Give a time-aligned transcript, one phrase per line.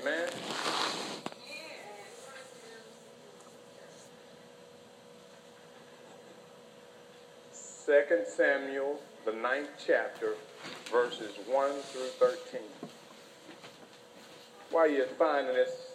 [0.00, 0.28] Amen.
[7.52, 10.34] Second Samuel, the ninth chapter,
[10.90, 12.60] verses 1 through 13.
[14.70, 15.92] While you're finding this,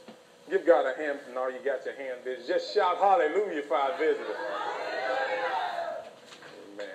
[0.50, 2.48] give God a hand from all you got your hand busy.
[2.48, 4.38] Just shout hallelujah for our visitor.
[6.74, 6.88] Amen.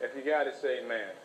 [0.00, 0.80] If you got it, say.
[0.84, 1.17] Amen.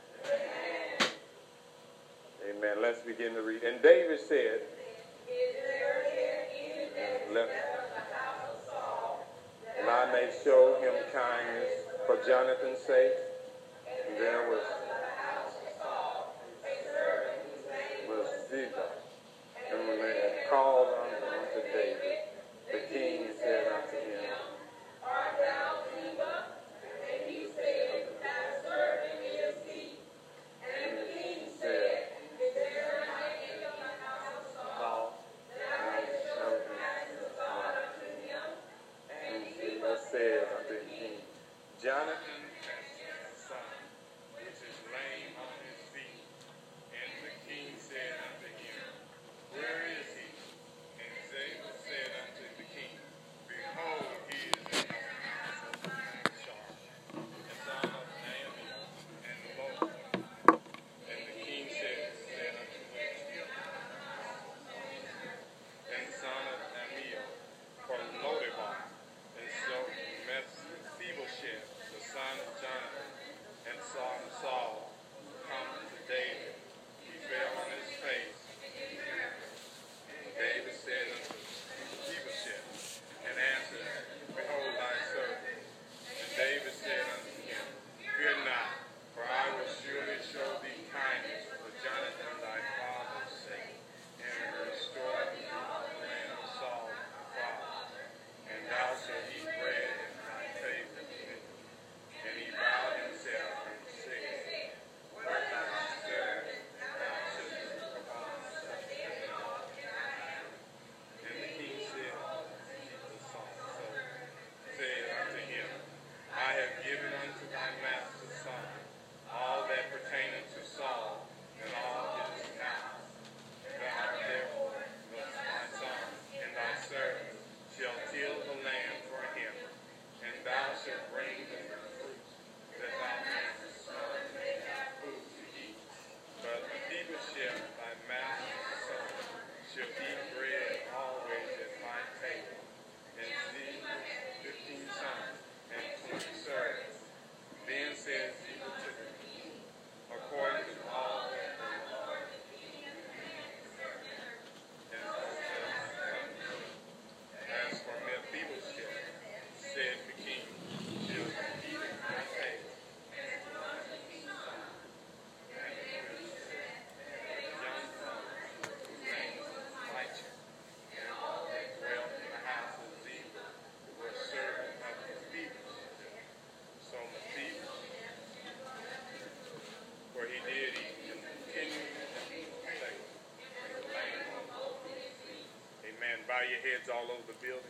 [186.43, 187.63] Your heads all over the building.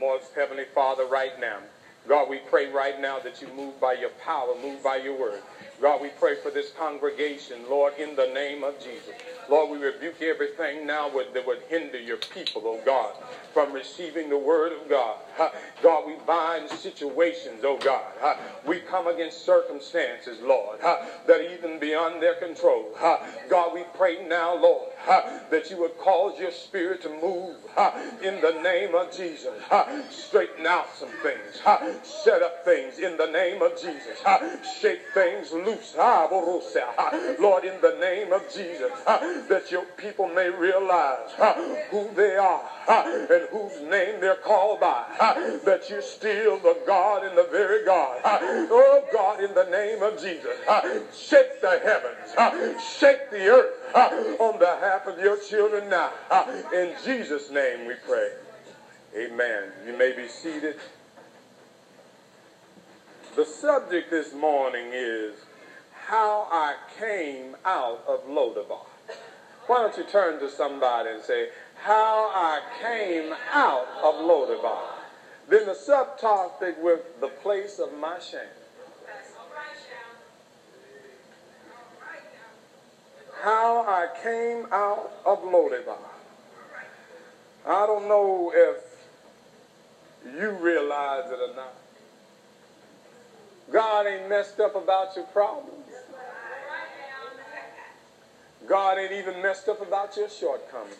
[0.00, 1.58] Most Heavenly Father, right now,
[2.08, 5.40] God, we pray right now that you move by your power, move by your word.
[5.80, 9.14] God, we pray for this congregation, Lord, in the name of Jesus.
[9.48, 13.14] Lord, we rebuke everything now that would hinder your people, oh God,
[13.52, 15.18] from receiving the word of God.
[15.82, 18.36] God, we bind situations, oh God.
[18.66, 22.86] We come against circumstances, Lord, that even beyond their control.
[23.48, 27.56] God, we pray now, Lord, that you would cause your spirit to move
[28.22, 29.52] in the name of Jesus.
[30.10, 31.60] Straighten out some things.
[32.02, 34.18] Set up things in the name of Jesus.
[34.80, 35.94] Shake things loose.
[35.96, 41.30] Lord, in the name of Jesus, that your people may realize
[41.90, 45.04] who they are and whose name they're called by.
[45.64, 48.20] That you're still the God and the very God.
[48.24, 50.56] Oh God, in the name of Jesus,
[51.14, 54.58] shake the heavens, shake the earth on
[54.92, 56.12] behalf of your children now.
[56.30, 58.30] Ah, in Jesus' name we pray.
[59.16, 59.70] Amen.
[59.86, 60.76] You may be seated.
[63.34, 65.34] The subject this morning is
[65.92, 68.84] how I came out of Lodabar.
[69.66, 74.82] Why don't you turn to somebody and say, how I came out of Lodabar.
[75.48, 78.61] Then the subtopic with the place of my shame.
[83.42, 85.96] How I came out of Lodebar.
[87.66, 88.76] I don't know if
[90.38, 91.74] you realize it or not.
[93.72, 95.70] God ain't messed up about your problems.
[98.68, 100.94] God ain't even messed up about your shortcomings.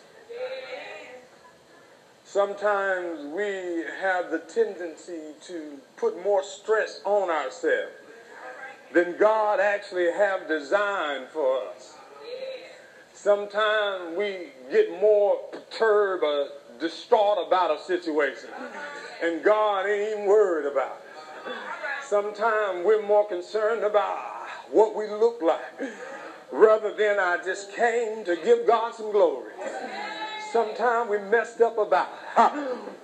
[2.25, 7.93] Sometimes we have the tendency to put more stress on ourselves
[8.93, 11.92] than God actually have designed for us.
[13.23, 18.49] Sometimes we get more perturbed or distraught about a situation,
[19.23, 21.53] and God ain't even worried about it.
[22.05, 24.17] Sometimes we're more concerned about
[24.71, 25.61] what we look like
[26.51, 29.53] rather than I just came to give God some glory.
[30.53, 32.09] Sometimes we messed up about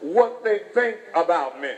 [0.01, 1.72] what they think about me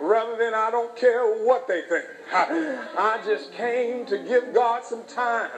[0.00, 2.06] rather than I don't care what they think.
[2.32, 5.50] I just came to give God some time.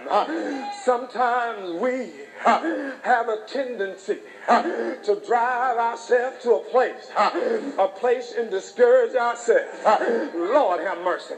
[0.84, 2.10] Sometimes we
[3.02, 4.18] have a tendency
[4.48, 4.62] uh,
[4.96, 7.30] to drive ourselves to a place, uh,
[7.78, 9.70] a place and discourage ourselves.
[9.84, 10.28] Uh.
[10.34, 11.34] Lord have mercy.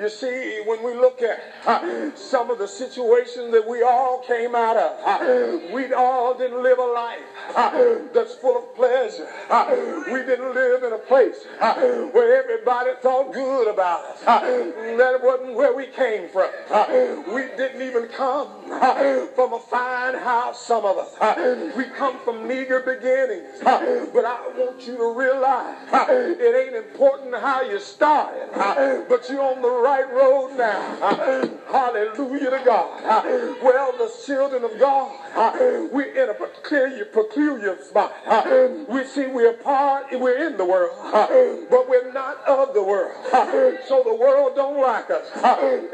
[0.00, 4.76] You see, when we look at some of the situations that we all came out
[4.76, 7.20] of, we all didn't live a life
[8.14, 9.26] that's full of pleasure.
[10.06, 14.20] We didn't live in a place where everybody thought good about us.
[14.24, 16.50] That wasn't where we came from.
[17.32, 18.48] We didn't even come
[19.34, 21.14] from a fine house, some of us.
[21.76, 23.60] We come from meager beginnings.
[23.62, 25.76] But I want you to realize
[26.08, 28.50] it ain't important how you started,
[29.08, 30.96] but you're on the right road now.
[31.70, 33.02] Hallelujah to God.
[33.62, 35.12] Well, the children of God,
[35.92, 38.12] we're in a peculiar, peculiar spot.
[38.88, 40.96] We see we're part, we're in the world,
[41.70, 43.16] but we're not of the world.
[43.88, 45.26] So the world don't like us.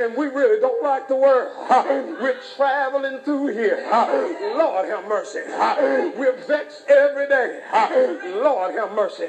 [0.00, 1.52] And we really don't like the world.
[2.20, 3.86] We're traveling through here.
[4.56, 5.40] Lord have mercy.
[6.18, 7.60] We're vexed every day.
[8.36, 9.28] Lord have mercy.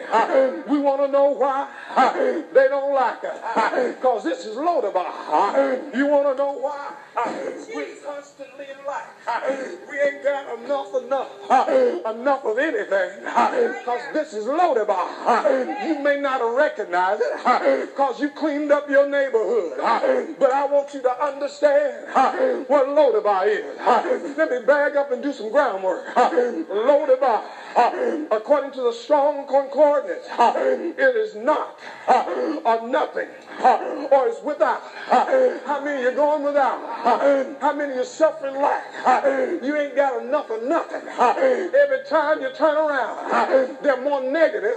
[0.68, 1.68] We want to know why
[2.54, 3.96] they don't like us.
[3.96, 5.96] Because this is Lodabar.
[5.96, 6.94] You want to know why?
[7.76, 9.10] We constantly lack.
[9.90, 11.30] We ain't got enough, enough,
[12.06, 13.20] enough of anything.
[13.22, 15.88] Because this is Lodabar.
[15.88, 19.78] You may not recognize it because you cleaned up your neighborhood.
[20.40, 22.08] But I want you to understand
[22.68, 24.38] what Lodabar is.
[24.38, 26.06] Let me bag up and do some groundwork.
[26.16, 27.44] Lodabar,
[27.76, 33.28] uh, according to the strong concordance, uh, it is not uh, or nothing
[34.12, 34.82] or is without.
[35.66, 36.80] How many you're going without?
[37.60, 38.84] How many you're suffering lack?
[39.64, 41.02] You ain't got enough of nothing.
[41.08, 44.76] Every time you turn around, they're more negative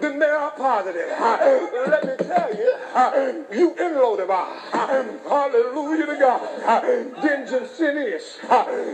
[0.00, 1.08] than they are positive.
[1.18, 4.46] Let me tell you, you in Lodabar.
[5.28, 6.82] Hallelujah to God.
[7.22, 8.38] Then Gesenius,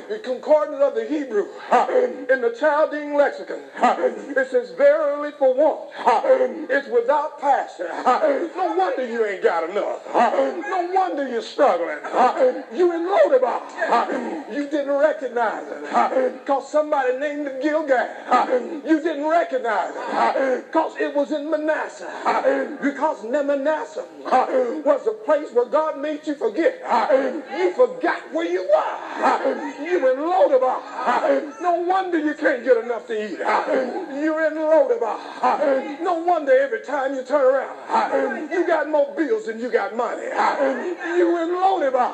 [0.09, 1.47] the concordance of the Hebrew,
[2.29, 5.91] in the Chaldean lexicon, it says, verily for want,
[6.71, 7.87] it's without passion.
[7.87, 10.01] No wonder you ain't got enough.
[10.15, 11.99] No wonder you're struggling.
[12.73, 13.61] You in Lodabar.
[14.51, 16.41] You didn't recognize it.
[16.41, 18.09] Because somebody named it Gilgal.
[18.87, 20.67] You didn't recognize it.
[20.67, 22.11] Because it was in Manasseh.
[22.81, 24.05] Because Manasseh
[24.85, 26.79] was a place where God made you forget.
[27.57, 28.99] You forgot where you were.
[29.91, 31.61] You in Lodabar.
[31.61, 33.39] No wonder you can't get enough to eat.
[33.39, 36.01] You're in Lodabar.
[36.01, 40.23] No wonder every time you turn around, you got more bills than you got money.
[40.23, 42.13] You in Lodabar.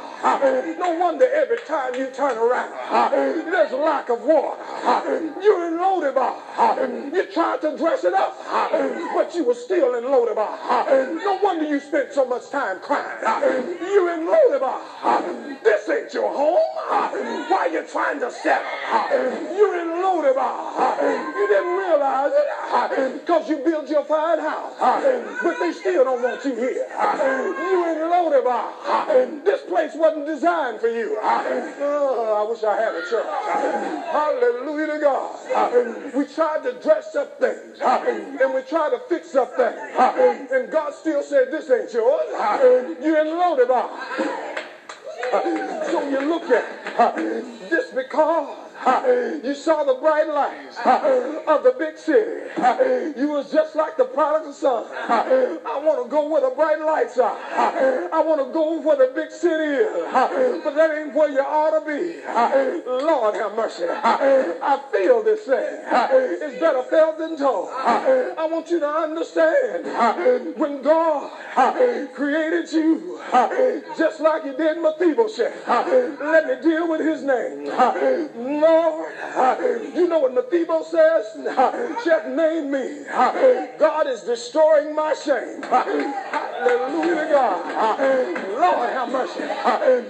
[0.79, 2.73] No wonder every time you turn around,
[3.13, 4.57] there's lack of water.
[5.43, 7.15] You're in Lodabar.
[7.15, 8.39] You tried to dress it up,
[9.15, 10.59] but you were still in Lodabar.
[11.23, 13.21] No wonder you spent so much time crying.
[13.81, 14.81] You're in Lodabar.
[15.63, 16.61] This ain't your home.
[17.49, 18.71] Why are you trying to settle?
[19.57, 21.03] You're in Lodabar.
[21.35, 26.05] You didn't realize it uh, because you built your fine house, uh, but they still
[26.05, 26.87] don't want you here.
[26.87, 29.45] You're in Lodabar.
[29.45, 31.19] This place wasn't designed for you.
[31.21, 33.27] Uh, oh, I wish I had a church.
[34.13, 36.15] Hallelujah to God.
[36.15, 39.81] We tried to dress up things and we tried to fix up things.
[40.53, 42.27] And God still said, This ain't yours.
[43.03, 44.57] You're in Lodabar.
[45.31, 47.17] So you look at
[47.69, 48.66] this because
[49.43, 50.77] You saw the bright lights
[51.47, 52.43] of the big city.
[53.19, 54.87] You was just like the prodigal son.
[55.09, 57.37] I want to go where the bright lights are.
[57.37, 60.13] I want to go where the big city is.
[60.65, 62.21] But that ain't where you ought to be.
[62.87, 63.85] Lord have mercy.
[63.89, 65.81] I feel this thing.
[65.91, 67.69] It's better felt than told.
[67.71, 69.87] I want you to understand
[70.57, 71.31] when God
[72.15, 73.21] created you
[73.97, 75.67] just like he did Mephibosheth.
[75.67, 77.67] Let me deal with his name.
[78.67, 79.13] Lord,
[79.95, 82.05] you know what Mephibosheth says?
[82.05, 83.05] Chef named me.
[83.79, 85.63] God is destroying my shame.
[85.63, 88.01] Hallelujah God.
[88.59, 89.41] Lord have mercy.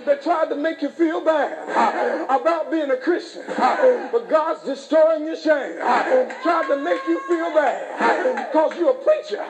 [0.07, 1.69] They tried to make you feel bad
[2.31, 5.77] about being a Christian, but God's destroying your shame.
[6.43, 9.45] Tried to make you feel bad because you're a preacher,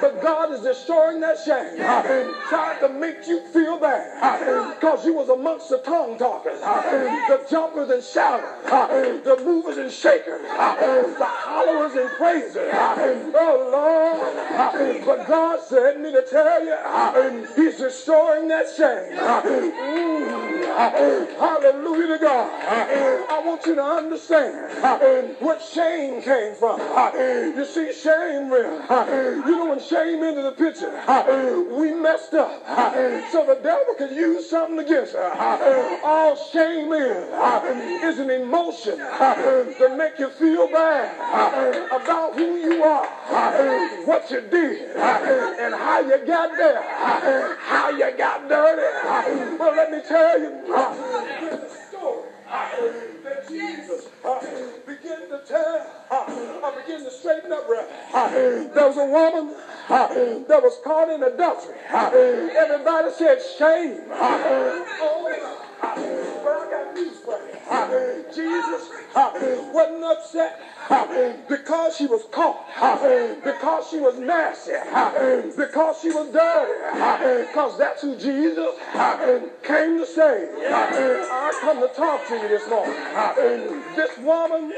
[0.00, 1.78] but God is destroying that shame.
[2.48, 7.90] Tried to make you feel bad because you was amongst the tongue talkers, the jumpers
[7.90, 12.72] and shouters, the movers and shakers, the hollowers and praisers.
[13.34, 19.16] Oh Lord, but God said me to tell you, He's destroying that shame.
[19.16, 20.66] Mm.
[21.38, 22.50] Hallelujah to God.
[23.30, 26.80] I want you to understand what shame came from.
[27.20, 30.90] You see, shame, you know, when shame entered the picture,
[31.78, 32.62] we messed up.
[33.30, 36.00] So the devil could use something against us.
[36.04, 37.26] All shame is
[38.06, 43.88] is an emotion uh, to make you feel bad uh, about who you are, uh,
[44.04, 46.82] what you did, and how you got there,
[47.58, 49.56] how you got dirty.
[49.56, 50.50] Well, let me tell you,
[53.24, 54.08] that Jesus
[54.86, 55.86] began to tell.
[56.10, 57.66] I begin to straighten up.
[57.68, 59.54] There was a woman
[59.88, 61.76] that was caught in adultery.
[61.90, 64.00] Everybody said shame.
[64.10, 65.65] Oh,
[68.36, 70.60] Jesus wasn't upset
[71.48, 72.64] because she was caught,
[73.42, 74.72] because she was nasty,
[75.56, 78.74] because she was dirty, because that's who Jesus
[79.62, 80.50] came to save.
[80.60, 82.94] I come to talk to you this morning.
[83.96, 84.72] This woman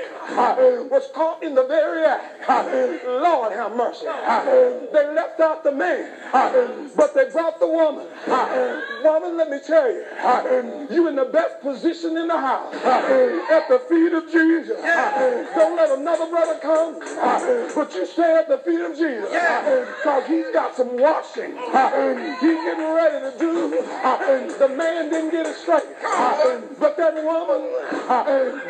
[0.88, 2.48] was caught in the very act.
[3.04, 4.06] Lord have mercy.
[4.92, 6.08] They left out the man,
[6.96, 8.06] but they brought the woman.
[9.02, 10.04] Woman, let me tell you,
[10.90, 14.80] you in the best position in the house at the feet of Jesus.
[15.54, 16.98] Don't let another brother come,
[17.74, 21.52] but you stay at the feet of Jesus because he's got some washing.
[22.40, 23.70] He's getting ready to do.
[24.58, 25.84] The man didn't get it straight,
[26.78, 27.70] but that woman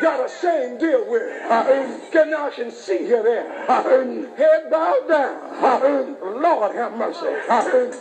[0.01, 1.29] got a shame deal with.
[2.11, 3.47] Can I can see her there,
[4.35, 6.15] head bowed down.
[6.41, 7.27] Lord have mercy.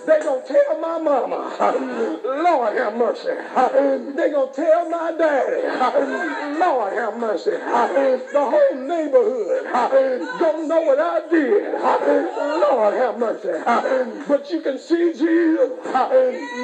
[0.06, 2.20] They gonna tell my mama.
[2.24, 3.28] Lord have mercy.
[4.16, 6.58] They gonna tell my daddy.
[6.58, 7.47] Lord have mercy.
[7.50, 9.64] The whole neighborhood
[10.38, 11.74] don't know what I did.
[12.60, 13.48] Lord have mercy.
[14.28, 15.70] But you can see Jesus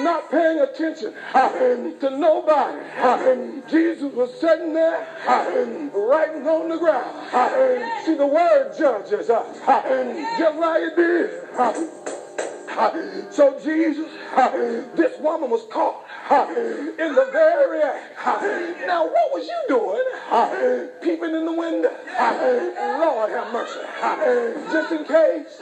[0.03, 2.79] not paying attention to nobody.
[3.69, 5.07] Jesus was sitting there
[5.95, 8.05] writing on the ground.
[8.05, 9.59] See, the word judges us
[10.38, 11.31] just like it did.
[13.33, 14.11] So Jesus,
[14.97, 18.02] this woman was caught in the very act.
[18.87, 20.04] Now, what was you doing?
[21.02, 21.93] Peeping in the window.
[23.00, 23.81] Lord have mercy.
[24.73, 25.61] Just in case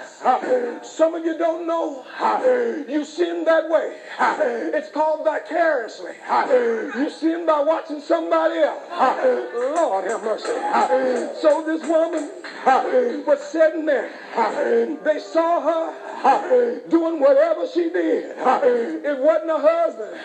[0.82, 2.04] some of you don't know,
[2.88, 3.96] you sin that way.
[4.74, 6.12] It's called vicariously.
[6.94, 8.82] You sin by watching somebody else.
[9.54, 10.52] Lord have mercy.
[11.40, 12.30] So this woman
[13.26, 14.10] was sitting there.
[15.04, 18.36] They saw her doing whatever she did.
[18.36, 20.20] It wasn't her husband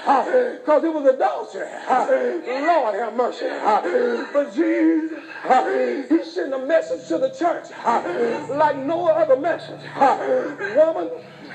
[0.59, 1.67] because it was adultery.
[2.65, 3.47] Lord have mercy.
[4.33, 5.11] But Jesus,
[6.09, 7.71] he sent a message to the church
[8.49, 9.81] like no other message.
[10.75, 11.09] Woman,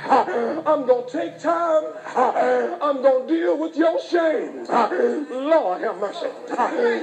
[0.05, 1.85] I'm going to take time.
[2.17, 4.67] I'm going to deal with your shame.
[4.69, 6.29] Lord have mercy.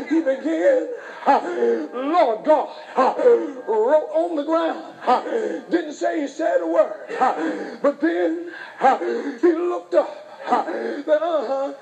[0.09, 0.88] He began,
[1.93, 2.69] Lord God,
[3.67, 4.83] wrote on the ground.
[5.69, 7.79] Didn't say he said a word.
[7.81, 8.51] But then
[9.41, 10.18] he looked up.
[10.48, 11.74] Uh-huh.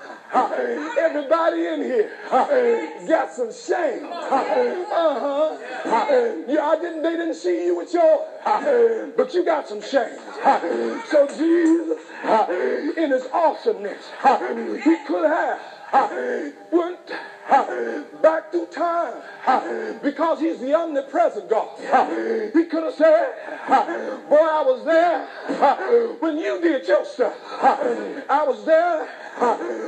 [1.00, 4.06] Everybody in here uh-huh, got some shame.
[4.06, 4.86] Uh-huh.
[4.92, 6.34] uh-huh.
[6.48, 10.18] Yeah, I didn't, they didn't see you with your, uh-huh, but you got some shame.
[11.10, 12.04] So Jesus,
[12.98, 14.04] in his awesomeness,
[14.84, 15.60] he could have
[16.72, 17.00] went
[18.22, 19.13] back through time
[20.01, 21.70] because he's the omnipresent God.
[22.54, 23.34] He could have said,
[24.30, 25.27] boy, I was there
[26.20, 27.36] when you did your stuff.
[27.62, 29.08] I was there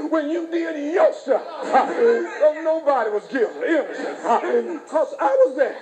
[0.10, 1.44] when you did your stuff.
[1.63, 3.78] So nobody was guilty,
[4.80, 5.75] because I was there.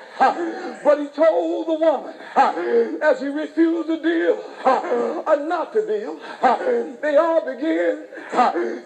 [0.83, 2.13] But he told the woman,
[3.01, 6.19] as he refused to deal, or not to deal,
[7.01, 8.05] they all began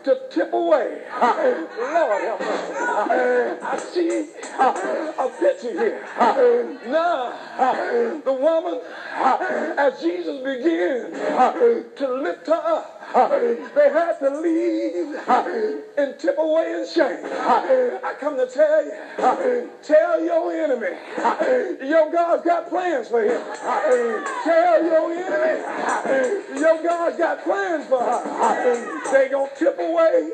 [0.04, 1.02] to tip away.
[1.22, 2.42] Lord help
[2.84, 4.26] I see
[4.60, 6.02] a picture here.
[6.88, 7.34] Now,
[8.24, 8.80] the woman,
[9.78, 11.18] as Jesus begins
[11.98, 13.28] to lift her up, Uh,
[13.76, 15.44] they had to leave uh,
[15.98, 17.26] and tip away in shame.
[17.26, 20.96] Uh, I come to tell you, tell your enemy,
[21.88, 23.42] your God's got plans for him.
[24.44, 29.12] Tell your enemy, your God's got plans for her.
[29.12, 30.32] They gonna tip away.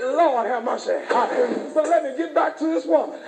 [0.00, 0.98] Lord have mercy.
[1.08, 3.18] But let me get back to this woman.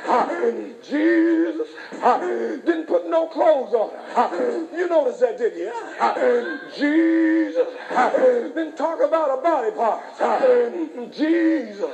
[0.82, 1.68] Jesus
[2.00, 4.66] didn't put no clothes on her.
[4.74, 5.72] You notice that, did you?
[6.74, 7.66] Jesus
[8.54, 10.00] didn't talk about a body part.
[11.12, 11.90] Jesus.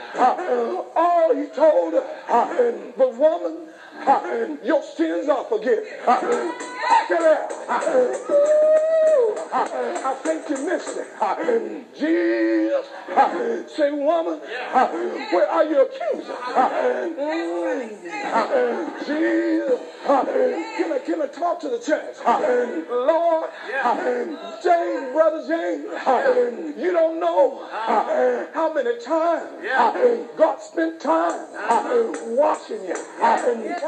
[0.95, 3.69] All he told uh, her, but woman,
[4.65, 5.85] your sins are forgiven.
[9.53, 11.07] I think you missed it.
[11.99, 12.87] Jesus.
[13.77, 16.27] Say, woman, where are your accusers?
[19.07, 19.81] Jesus.
[20.07, 22.17] Can I, can I talk to the church?
[22.91, 23.51] Lord,
[24.63, 25.85] James, brother James,
[26.79, 27.67] you don't know
[28.55, 29.51] how many times
[30.37, 31.47] God spent time
[32.37, 32.95] watching you.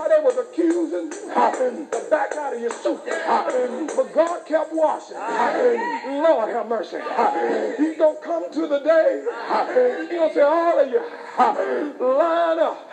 [0.08, 3.00] They was accusing the back out of your suit.
[3.04, 5.16] But God kept washing.
[5.16, 6.98] Lord have mercy.
[7.78, 9.24] He's going to come to the day.
[10.00, 11.02] He's going to say, all of you,
[12.04, 12.88] line up.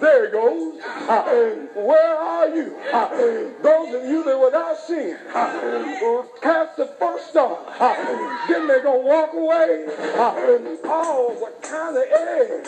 [0.00, 0.80] There he goes.
[1.74, 2.76] Where are you?
[3.62, 5.18] Those of you that without sin
[6.42, 7.58] cast the first stone.
[8.48, 9.86] Then they're going to walk away.
[10.84, 12.66] Oh, what kind of egg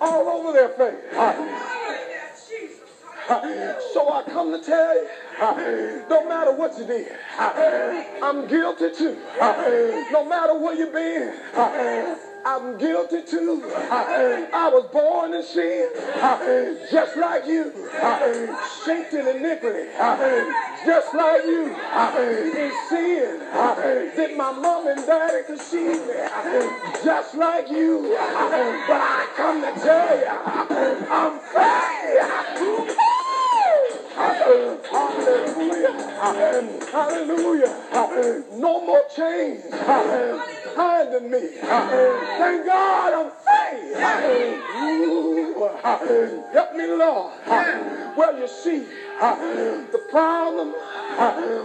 [0.00, 1.87] all over their face.
[3.28, 5.06] So I come to tell you,
[6.08, 9.18] no matter what you did, I'm guilty too.
[10.12, 11.34] No matter where you've been,
[12.46, 13.62] I'm guilty too.
[13.90, 15.90] I was born in sin,
[16.90, 17.70] just like you.
[18.86, 19.88] Shaped in iniquity,
[20.86, 21.66] just like you.
[21.66, 23.40] In sin,
[24.16, 26.14] did my mom and daddy conceive me,
[27.04, 28.08] just like you.
[28.88, 30.26] But I come to tell you,
[31.10, 33.17] I'm free.
[34.18, 35.92] Hallelujah.
[36.92, 37.72] Hallelujah.
[38.54, 39.62] No more chains
[40.76, 41.40] binding me.
[41.60, 43.94] Thank God I'm free.
[46.52, 47.32] Help me, Lord.
[48.16, 48.84] Well, you see,
[49.92, 50.74] the problem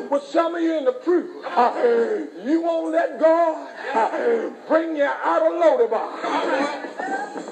[0.10, 5.04] with some of you in the fruit, uh, you won't let God uh, bring you
[5.04, 6.10] out of Lodabar.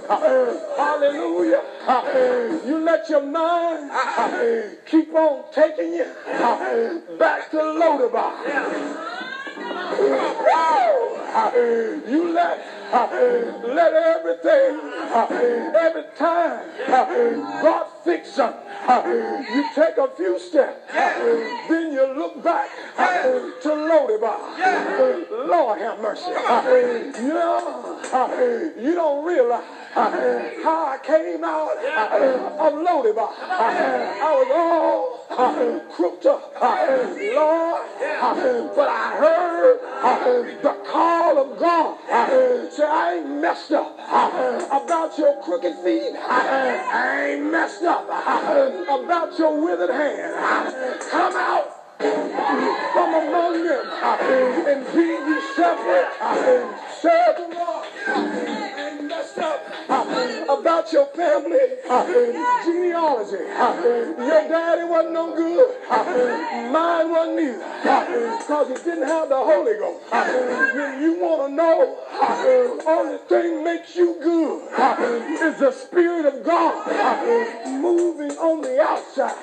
[0.10, 1.62] Uh, hallelujah.
[2.66, 3.92] You let your mind
[4.86, 6.06] keep on taking you
[7.20, 8.34] back to Lodabar.
[12.10, 12.82] You let
[13.64, 14.80] let everything
[15.76, 16.66] every time
[17.62, 18.60] God fix something.
[18.88, 23.24] Uh, you take a few steps, uh, then you look back uh,
[23.62, 25.48] to Lodabar.
[25.48, 26.32] Lord have mercy.
[27.22, 33.30] You know, you don't realize how I came out of Lodabar.
[33.40, 35.22] I was all
[35.92, 37.82] crooked up, Lord,
[38.76, 41.98] but I heard the call of God
[42.72, 43.98] say, I ain't messed up
[44.72, 46.14] about your crooked feet.
[46.18, 51.02] I ain't messed up about your withered hand.
[51.10, 51.68] Come out
[52.00, 53.86] from among them
[54.68, 56.10] and be ye separate.
[57.02, 58.71] Serve the Lord
[59.12, 59.62] messed up
[60.50, 61.60] about your family
[62.64, 63.44] genealogy.
[64.18, 65.76] Your daddy wasn't no good.
[66.72, 68.38] Mine wasn't either.
[68.40, 70.04] Because he didn't have the Holy Ghost.
[70.12, 71.98] When you want to know,
[72.88, 74.62] only thing makes you good
[75.42, 76.88] is the Spirit of God
[77.68, 79.36] moving on the outside,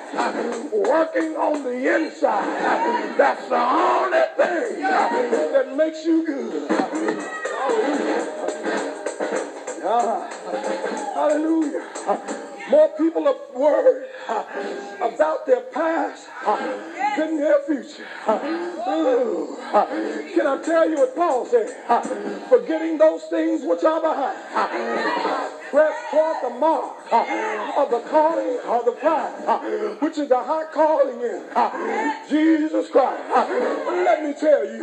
[0.73, 3.17] working on the inside.
[3.17, 6.69] That's the only thing that makes you good.
[9.91, 10.29] Ah,
[11.15, 11.83] hallelujah.
[12.69, 14.05] More people are worried
[15.01, 16.27] about their past
[17.17, 18.05] than their future.
[20.35, 21.69] Can I tell you what Paul said?
[22.49, 28.85] Forgetting those things which are behind press toward the mark uh, of the calling of
[28.85, 29.59] the prize, uh,
[29.99, 33.23] which is the high calling in uh, Jesus Christ.
[33.29, 34.79] Let me tell you,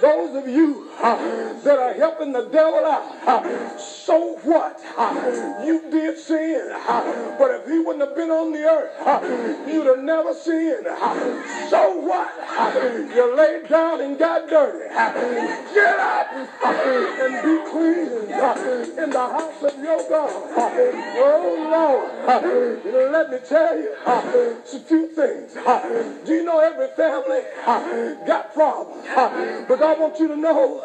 [0.00, 0.90] those of you
[1.64, 4.80] that are helping the devil out, so what?
[5.64, 6.70] You did sin,
[7.38, 10.86] but if he wouldn't have been on the earth, you'd have never sinned.
[11.70, 12.30] So what?
[13.14, 14.88] You laid down and got dirty.
[15.74, 18.08] Get up and be clean
[19.04, 20.30] in the house of your God.
[21.16, 22.10] Oh, Lord.
[23.12, 25.54] Let me tell you it's a few things.
[26.24, 27.42] Do you know every family
[28.26, 29.06] got problems?
[29.68, 30.82] But I want you to know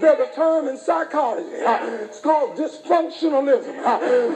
[0.00, 1.48] there's a term in psychology.
[1.52, 3.82] It's called dysfunctionalism.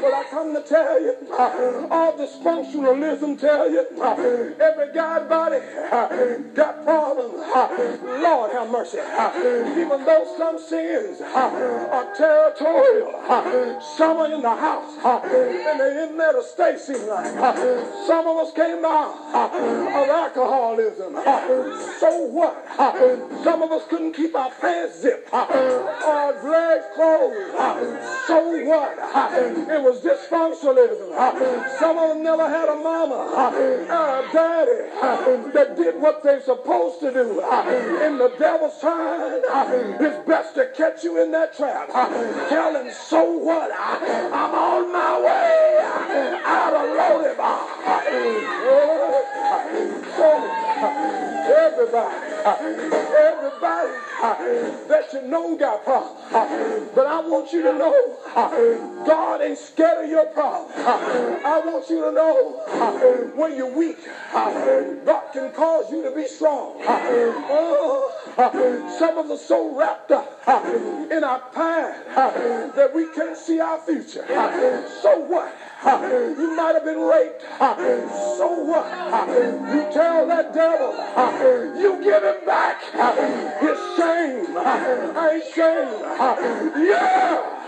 [0.01, 1.15] But I come to tell you,
[1.91, 3.87] all dysfunctionalism tell you,
[4.61, 5.61] every guy body
[6.55, 7.35] got problems.
[8.05, 8.99] Lord have mercy.
[8.99, 13.13] Even though some sins are territorial,
[13.97, 17.33] some are in the house and they're in there to stay, seem like.
[18.07, 21.15] Some of us came out of alcoholism.
[21.99, 22.65] So what?
[23.45, 27.53] Some of us couldn't keep our pants zipped our legs closed.
[28.27, 28.99] So what?
[29.69, 31.79] It was dysfunctionalism.
[31.79, 37.01] Some of them never had a mama or a daddy that did what they're supposed
[37.01, 37.41] to do.
[38.05, 39.43] In the devil's time,
[40.01, 41.89] it's best to catch you in that trap.
[42.51, 43.71] Him, so what?
[43.79, 45.79] I'm on my way
[46.45, 47.69] out of Lodebar.
[50.17, 50.29] So,
[51.55, 52.15] everybody,
[53.17, 53.93] everybody
[54.89, 56.91] that you know got problems.
[56.93, 58.17] But I want you to know
[59.07, 60.73] God ain't scared of your problems.
[60.77, 63.99] I want you to know when you're weak,
[64.33, 66.75] God can cause you to be strong.
[66.81, 68.11] Oh,
[68.99, 70.38] some of us so wrapped up
[71.11, 74.25] in our past that we can't see our future.
[75.03, 75.55] So what?
[75.85, 77.43] You might have been raped.
[78.37, 78.85] So what?
[79.73, 80.93] You tell that devil,
[81.81, 82.83] you give him back
[83.61, 84.57] his shame.
[84.57, 86.85] I ain't shame.
[86.85, 87.59] Yeah.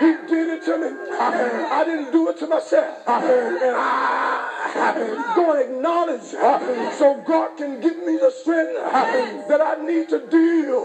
[0.00, 0.88] He did it to me.
[1.18, 3.02] I didn't do it to myself.
[3.06, 4.41] And I
[4.72, 8.74] go and acknowledge so God can give me the strength
[9.48, 10.82] that I need to deal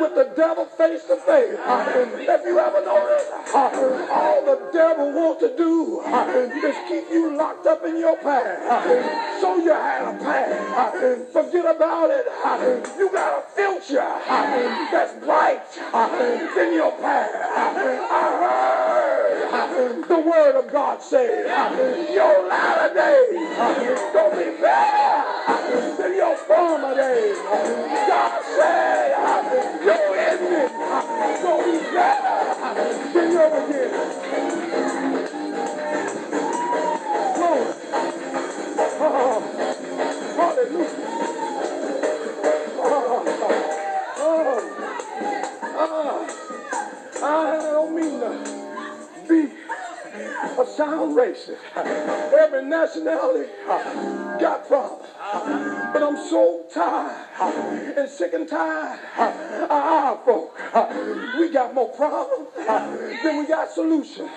[0.00, 1.58] with the devil face to face.
[1.58, 7.84] If you ever notice, all the devil wants to do is keep you locked up
[7.84, 9.40] in your past.
[9.40, 11.32] So you had a past.
[11.32, 12.26] Forget about it.
[12.98, 14.12] You got a future
[14.90, 15.62] that's bright
[16.58, 17.34] in your past.
[19.52, 21.44] I heard the word of God say,
[22.14, 27.36] your latter days don't be better than your former days.
[28.08, 29.10] God said,
[29.84, 30.70] your ending
[31.42, 34.12] don't be better than your beginning.
[37.36, 37.74] Glory.
[39.00, 39.42] Oh,
[40.36, 40.88] hallelujah.
[42.76, 43.30] Don't
[47.30, 47.71] mean to be
[50.58, 51.56] a sound racist.
[51.76, 55.08] Every nationality uh, got problems.
[55.92, 60.58] But I'm so tired and sick and tired of our folk.
[61.38, 64.30] We got more problems than we got solutions.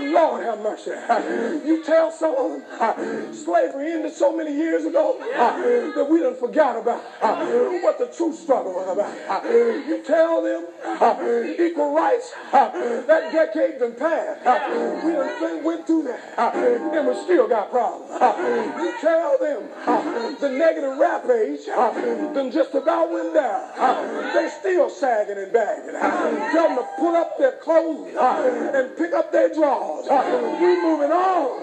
[0.00, 0.90] Lord have mercy.
[1.66, 5.56] You tell someone uh, slavery ended so many years ago uh,
[5.94, 7.02] that we done forgot about
[7.82, 9.44] what the true struggle was about.
[9.44, 10.66] You tell them
[11.58, 15.04] equal rights, that decade done passed.
[15.04, 18.10] We done went through that uh, and we still got problems.
[18.10, 18.34] Uh,
[18.78, 24.32] you tell them uh, the negative rap age done just about went down.
[24.34, 25.94] They still sagging and bagging.
[26.52, 30.06] Tell them to pull up their clothes and pick up their drawers.
[30.60, 31.62] We moving on.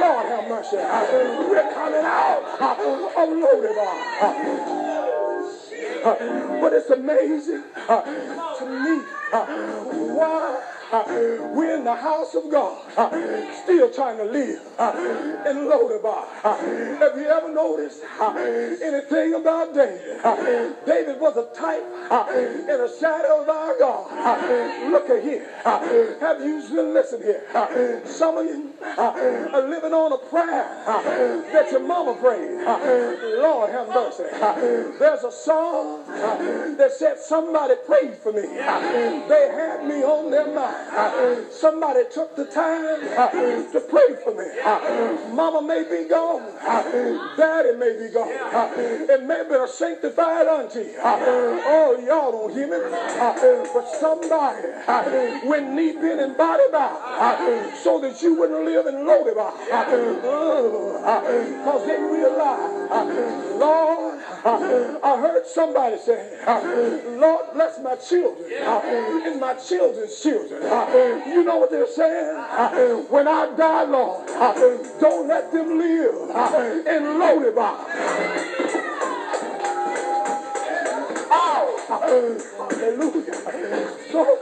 [0.00, 0.76] Lord have mercy.
[0.76, 4.80] We're coming out of Lodebar.
[6.60, 9.02] But it's amazing to me
[10.14, 14.92] why we're in the house of God, uh, still trying to live uh,
[15.46, 16.26] in Lodebar.
[16.42, 16.56] Uh,
[16.98, 18.02] have you ever noticed
[18.82, 20.20] anything about David?
[20.86, 21.84] David was a type
[22.32, 24.90] in a shadow of our God.
[24.90, 25.46] Look at here.
[26.20, 26.60] Have you
[26.92, 28.02] listened here?
[28.04, 30.66] Some of you are living on a prayer
[31.52, 32.50] that your mama prayed.
[33.40, 34.24] Lord have mercy.
[34.98, 38.42] There's a song that said somebody prayed for me.
[38.42, 40.79] They had me on their mind.
[41.50, 43.30] Somebody took the time uh,
[43.72, 44.46] to pray for me.
[44.64, 46.42] Uh, mama may be gone.
[46.60, 48.28] Uh, daddy may be gone.
[48.30, 50.92] It may be a sanctified auntie.
[51.02, 52.78] Oh, y'all don't hear me.
[53.72, 54.68] But somebody
[55.46, 59.52] went knee bent and body bow so that you wouldn't live in Lodebar.
[61.00, 64.20] Because they realized, Lord,
[65.02, 66.38] I heard somebody say,
[67.18, 70.62] Lord, bless my children and my children's children.
[70.70, 72.36] You know what they're saying?
[73.08, 74.26] When I die, Lord,
[75.00, 76.30] don't let them live
[76.86, 77.76] in Lodebar.
[81.32, 83.34] Oh, hallelujah.
[84.12, 84.38] So,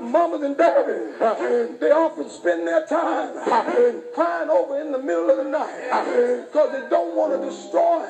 [0.00, 3.34] mamas and daddies, they often spend their time
[4.14, 8.04] crying over in the middle of the night because they don't want to destroy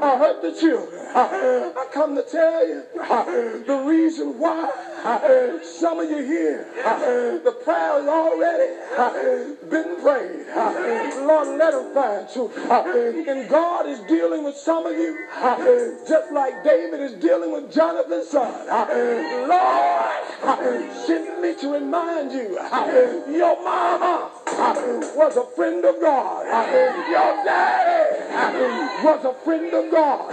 [0.00, 1.09] or hurt the children.
[1.14, 2.82] I come to tell you
[3.66, 4.70] the reason why
[5.62, 6.66] some of you here,
[7.44, 8.74] the prayer has already
[9.70, 10.46] been prayed.
[11.26, 12.56] Lord, let them find truth.
[13.28, 15.26] And God is dealing with some of you
[16.08, 18.52] just like David is dealing with Jonathan's son.
[19.48, 20.12] Lord,
[21.06, 22.58] send me to remind you
[23.30, 24.30] your mama
[25.16, 26.46] was a friend of God.
[27.10, 30.30] Your daddy was a friend of God.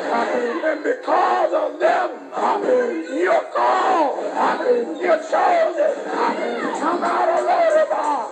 [0.67, 2.09] And because of them,
[3.17, 4.19] you're called.
[4.99, 5.93] You're chosen.
[6.81, 8.27] Come out of Lodebar.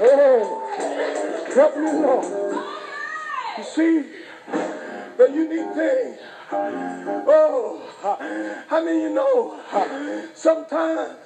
[0.00, 0.42] Oh,
[1.52, 2.26] help me, Lord.
[3.58, 4.04] You see,
[5.16, 6.16] that you need thing.
[7.26, 7.80] Oh,
[8.68, 9.60] how many you know?
[10.34, 11.16] Sometimes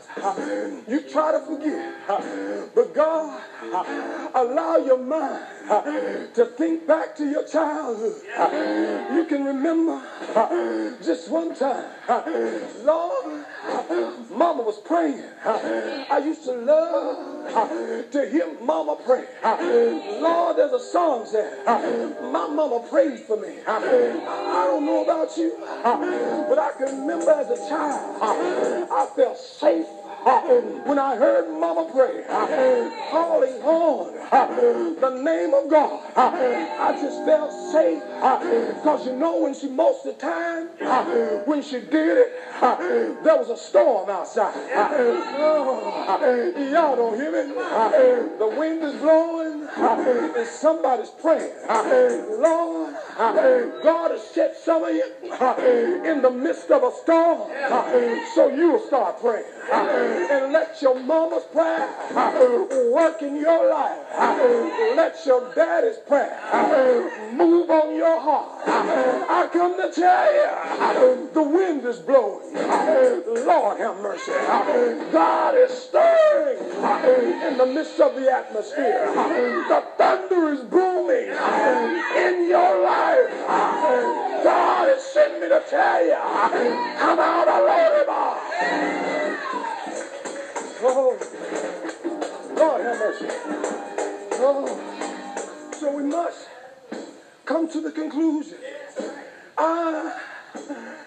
[0.89, 1.95] you try to forget,
[2.75, 3.43] but God
[4.35, 5.45] allow your mind
[6.35, 8.23] to think back to your childhood.
[9.13, 10.01] You can remember
[11.03, 11.85] just one time,
[12.85, 13.45] Lord,
[14.31, 15.25] Mama was praying.
[15.45, 17.38] I used to love
[18.11, 19.25] to hear Mama pray.
[20.21, 21.57] Lord, there's a song said,
[22.23, 23.55] My Mama prayed for me.
[23.67, 23.81] I
[24.67, 28.19] don't know about you, but I can remember as a child,
[28.91, 29.87] I felt safe
[30.25, 32.25] when I heard Mama pray,
[33.11, 34.15] calling on
[35.01, 38.03] the name of God, I just felt safe
[38.75, 40.69] because you know when she most of the time
[41.47, 44.55] when she did it, there was a storm outside.
[45.41, 47.55] Oh, y'all don't hear me?
[48.39, 49.69] The wind is blowing
[50.37, 51.53] and somebody's praying.
[51.69, 52.95] Lord,
[53.83, 55.05] God has set some of you
[56.05, 57.51] in the midst of a storm
[58.35, 59.45] so you'll start praying
[60.31, 61.89] and let your mama's prayer
[62.93, 63.99] work in your life.
[64.97, 66.39] Let your daddy's prayer
[67.33, 68.63] move on your heart.
[68.67, 72.55] I come to tell you, the wind is blowing.
[73.47, 74.33] Lord have mercy.
[75.13, 79.13] God is stirring in the midst of the atmosphere.
[79.69, 83.31] The thunder is booming in your life.
[84.45, 86.17] God has sent me to tell you,
[86.99, 89.18] come out of Lodebar.
[90.91, 91.19] Oh,
[92.57, 93.27] Lord have mercy.
[94.41, 96.49] Oh, so we must
[97.45, 98.57] come to the conclusion.
[99.59, 100.19] I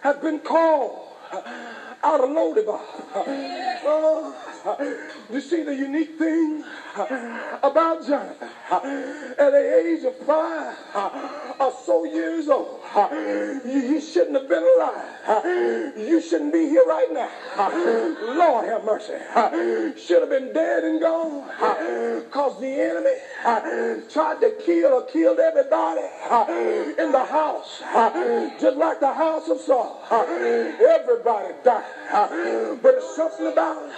[0.01, 1.07] have been called
[2.03, 2.79] out of Lodebar.
[3.83, 4.50] Oh, uh,
[5.31, 6.63] you see the unique thing
[7.63, 8.35] about John,
[8.71, 10.75] At the age of five
[11.59, 12.79] or so years old,
[13.65, 15.97] you shouldn't have been alive.
[15.97, 17.29] You shouldn't be here right now.
[18.35, 19.13] Lord have mercy.
[19.99, 21.47] Should have been dead and gone
[22.23, 23.15] because the enemy
[24.11, 26.01] tried to kill or killed everybody
[27.01, 27.81] in the house,
[28.59, 30.01] just like the house of Saul.
[30.11, 31.83] Everybody died.
[32.81, 33.91] But it's something about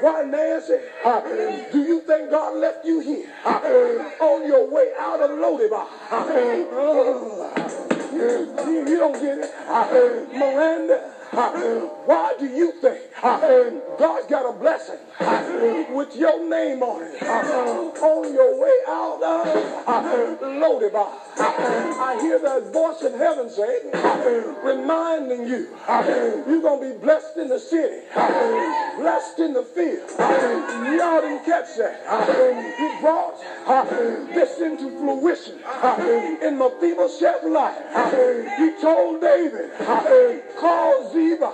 [0.00, 0.78] why, Nancy,
[1.72, 3.26] do you think God left you here
[4.20, 5.86] on your way out of Lodebar?
[8.14, 9.50] You, you don't get it.
[10.32, 11.10] Miranda,
[12.06, 13.00] why do you think
[13.98, 19.42] God's got a blessing with your name on it on your way out uh,
[19.86, 21.08] of Lodebar?
[21.38, 23.90] I hear that voice in heaven saying,
[24.62, 25.68] reminding you,
[26.46, 30.10] you're going to be blessed in the city, blessed in the field.
[30.18, 32.00] Y'all didn't catch that.
[32.78, 33.38] He brought
[34.34, 35.54] this into fruition
[36.42, 37.78] in Mephibosheth's life.
[38.58, 39.70] He told David,
[40.58, 41.52] call Ziba.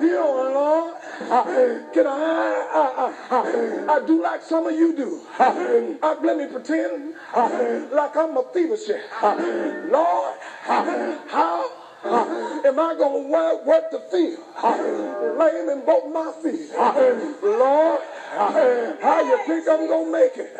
[0.00, 0.94] You know, Lord,
[1.92, 5.20] can I, I, I, I do like some of you do?
[5.38, 7.14] I, let me pretend
[7.92, 9.02] like I'm a Mephibosheth.
[9.90, 10.36] Lord,
[11.28, 11.70] how
[12.02, 14.40] Am I going to work the field?
[15.38, 16.70] Lame in both my feet.
[17.42, 20.50] Lord, how you think I'm going to make it?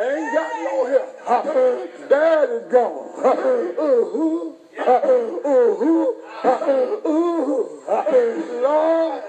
[0.00, 2.08] Ain't got no help.
[2.08, 3.10] Dad is gone.
[3.16, 4.52] Uh-huh.
[4.88, 6.16] Ooh, ooh,
[8.62, 9.22] Lord,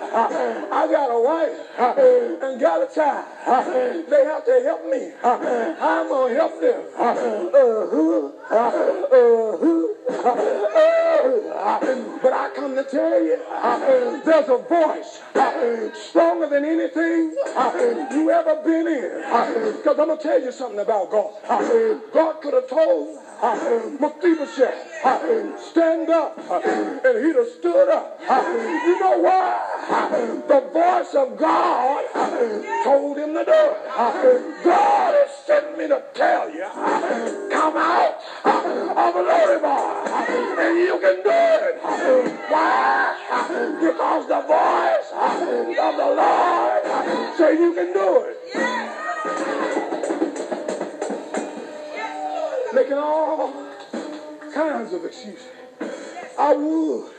[0.72, 3.26] I got a wife uh-uh, and got a child.
[3.46, 5.12] Uh-uh, they have to help me.
[5.22, 6.82] Uh-uh, I'm gonna help them.
[6.98, 8.30] Uh-huh, uh-huh,
[10.10, 11.80] uh-huh,
[12.22, 13.38] but I come to tell you,
[14.24, 15.22] there's a voice
[16.10, 17.36] stronger than anything
[18.14, 19.12] you ever been in.
[19.78, 21.34] Because I'm gonna tell you something about God.
[22.14, 23.18] God could have told
[24.00, 28.20] Mephibosheth stand up, and he'd have stood up.
[28.22, 29.60] You know why?
[30.48, 32.06] The voice of God
[32.84, 34.64] told him to do it.
[34.64, 36.68] God has sent me to tell you,
[37.52, 40.08] come out of the Lodebar,
[40.60, 41.82] and you can do it.
[42.50, 43.16] Why?
[43.80, 45.12] Because the voice
[45.80, 46.84] of the Lord
[47.38, 48.38] say you can do it.
[52.74, 53.71] Making all
[54.62, 55.48] kinds of excuses.
[56.38, 57.12] I would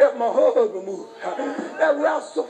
[0.00, 1.10] if my husband moved.
[1.22, 2.48] That wrestle,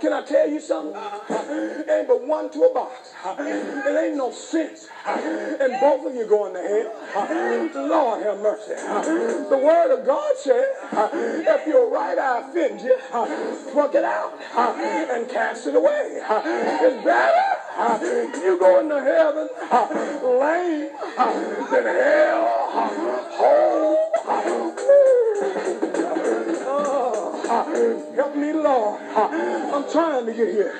[0.00, 0.94] can I tell you something?
[0.94, 3.12] Ain't but one to a box.
[3.26, 4.88] It ain't no sense.
[5.06, 7.88] And both of you going to hell.
[7.88, 8.74] Lord have mercy.
[8.74, 12.96] The word of God said, if your right eye offends you,
[13.72, 16.22] pluck it out and cast it away.
[16.22, 19.48] It's better you go into heaven.
[20.22, 20.90] Lame.
[21.70, 22.64] Than hell
[23.36, 24.63] whole.
[27.74, 29.00] Help me, Lord.
[29.16, 30.78] I'm trying to get here.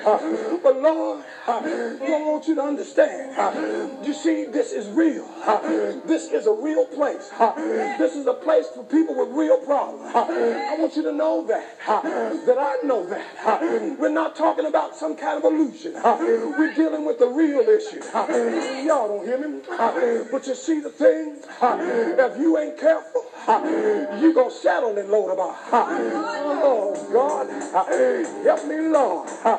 [0.63, 1.59] But Lord, I
[2.25, 4.05] want you to understand.
[4.05, 5.27] You see, this is real.
[6.05, 7.29] This is a real place.
[7.97, 10.11] This is a place for people with real problems.
[10.15, 11.65] I want you to know that.
[12.45, 13.99] That I know that.
[13.99, 15.93] We're not talking about some kind of illusion.
[15.95, 18.01] We're dealing with the real issue.
[18.85, 19.61] Y'all don't hear me?
[20.31, 21.37] But you see the thing?
[21.61, 23.23] If you ain't careful,
[24.21, 25.55] you're gonna settle in Lodebar.
[26.67, 27.85] Oh God, uh,
[28.43, 29.29] help me, Lord.
[29.43, 29.57] Uh,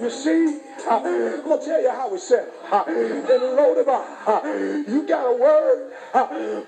[0.00, 2.52] you see, uh, I'm gonna tell you how we settle.
[2.88, 5.92] In Lodebar, you got a word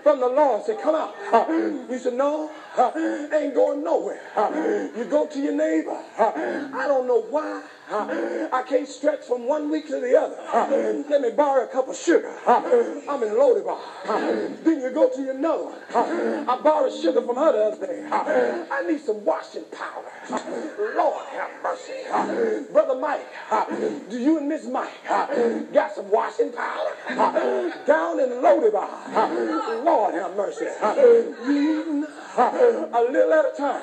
[0.03, 0.65] from the Lord.
[0.65, 1.15] Say, come out.
[1.91, 2.51] You said, no,
[3.33, 4.21] ain't going nowhere.
[4.97, 5.99] You go to your neighbor.
[6.19, 7.63] I don't know why.
[7.91, 10.37] I can't stretch from one week to the other.
[11.09, 12.33] Let me borrow a cup of sugar.
[12.47, 13.79] I'm in Lodebar.
[14.65, 15.75] Then you go to your nose.
[15.95, 18.07] I borrowed sugar from her the other day.
[18.11, 20.11] I need some washing powder.
[20.97, 22.73] Lord have mercy.
[22.73, 23.27] Brother Mike,
[24.11, 24.91] do you and Miss Mike
[25.73, 26.91] got some washing powder?
[27.87, 29.85] Down in Lodebar.
[29.85, 30.67] Lord have mercy.
[32.39, 33.83] A little at a time.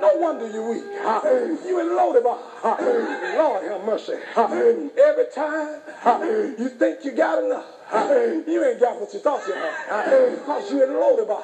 [0.00, 0.84] No wonder you weak.
[1.66, 2.38] You in Lodebar.
[3.36, 4.18] Lord have mercy.
[4.36, 5.80] Every time
[6.58, 7.66] you think you got enough.
[8.46, 10.30] You ain't got what you thought you had.
[10.30, 11.42] Because you in Lodebar.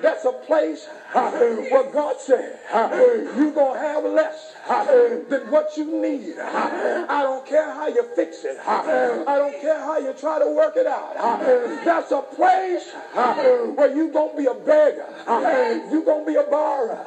[0.00, 2.58] That's a place where God said
[3.36, 4.54] you're going to have less
[5.28, 6.38] than what you need.
[6.38, 8.58] I don't care how you fix it.
[8.66, 11.16] I don't care how you try to work it out.
[11.84, 15.06] That's a place where you're going to be a beggar.
[15.90, 17.04] You're going to be a borrower.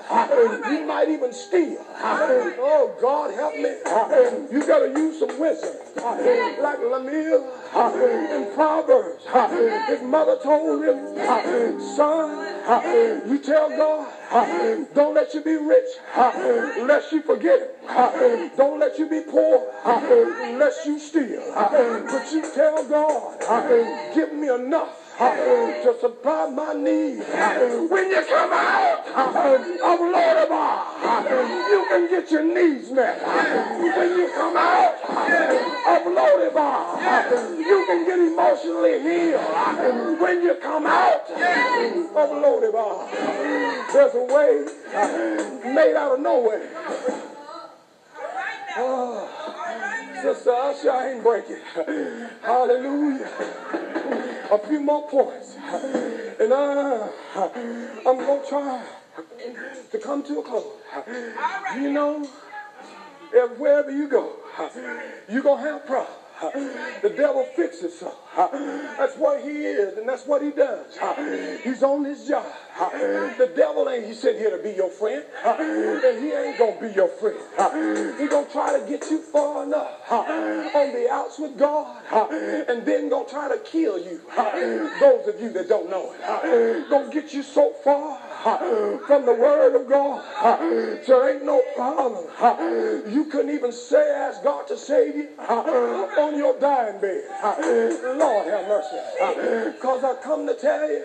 [0.69, 1.85] You might even steal.
[1.97, 3.75] Oh, God, help me.
[4.51, 5.73] You got to use some wisdom.
[5.95, 7.43] Like Lemuel
[8.35, 9.25] in Proverbs.
[9.87, 11.15] His mother told him,
[11.95, 13.94] son, you tell God,
[14.31, 16.31] Uh, don't let you be rich uh,
[16.85, 17.77] lest you forget it.
[17.87, 19.71] Uh, don't let you be poor
[20.57, 21.41] lest you steal.
[21.55, 27.25] But you tell God, give me enough to supply my needs.
[27.89, 30.94] When you come out of Lodebar,
[31.75, 33.19] you can get your needs met.
[33.97, 40.19] When you come out of Lodebar, you can get emotionally healed.
[40.21, 43.11] When you come out of Lodebar,
[43.91, 46.69] there's a way uh, made out of nowhere.
[48.77, 49.27] Oh,
[50.21, 51.59] Sister Usher, I ain't breaking.
[52.41, 53.29] Hallelujah
[54.51, 55.55] a few more points.
[56.39, 58.85] And I, I'm going to try
[59.91, 60.65] to come to a close.
[61.75, 62.27] You know,
[63.57, 64.33] wherever you go,
[65.29, 66.21] you're going to have problems.
[67.01, 68.13] The devil fixes so.
[68.35, 70.97] That's what he is, and that's what he does.
[71.63, 72.45] He's on his job.
[73.37, 75.23] The devil ain't he sitting here to be your friend.
[75.45, 77.39] And he ain't gonna be your friend.
[78.19, 83.07] He gonna try to get you far enough on the outs with God, and then
[83.07, 84.19] gonna try to kill you.
[84.99, 88.19] Those of you that don't know it, gonna get you so far
[89.07, 90.21] from the Word of God.
[91.05, 92.25] There ain't no problem.
[93.15, 97.23] You couldn't even say, ask God to save you on your dying bed.
[98.17, 98.97] Lord have mercy.
[99.71, 101.03] Because I come to tell you,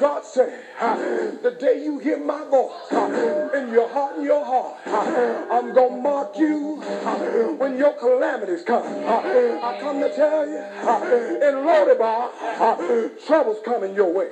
[0.00, 0.52] God said,
[1.42, 4.76] the day you hear my voice in your heart and your heart,
[5.50, 6.76] I'm going to mark you
[7.58, 8.84] when your calamities come.
[8.84, 10.58] I come to tell you,
[11.46, 14.28] in Lodebar, trouble's coming your way.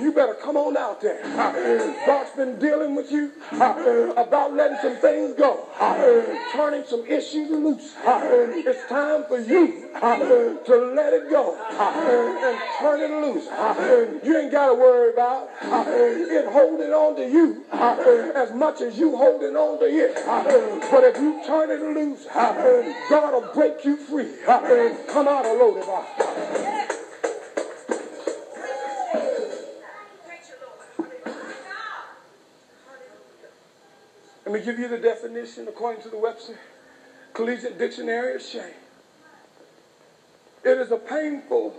[0.00, 1.17] You better come on out there.
[1.22, 5.96] God's been dealing with you uh, about letting some things go, uh,
[6.52, 7.94] turning some issues loose.
[8.04, 13.46] Uh, it's time for you to let it go and turn it loose.
[14.24, 19.16] You ain't got to worry about it holding on to you as much as you
[19.16, 20.14] holding on to it.
[20.90, 24.28] But if you turn it loose, God will break you free.
[24.46, 26.87] Come out of Lodebar.
[34.48, 36.58] Let me give you the definition according to the Webster
[37.34, 38.62] Collegiate Dictionary of shame.
[40.64, 41.74] It is a painful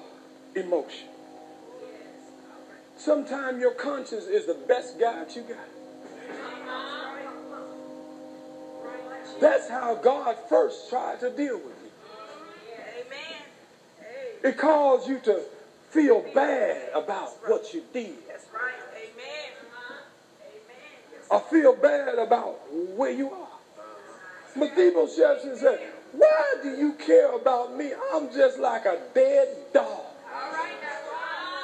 [0.53, 1.07] emotion.
[2.95, 5.57] Sometimes your conscience is the best guide you got.
[9.41, 11.73] That's how God first tried to deal with
[14.43, 14.47] you.
[14.47, 15.41] It caused you to
[15.89, 18.13] feel bad about what you did.
[21.31, 22.57] I feel bad about
[22.95, 23.47] where you are.
[24.55, 25.79] Mephibosheth said,
[26.11, 27.91] why do you care about me?
[28.13, 30.05] I'm just like a dead dog.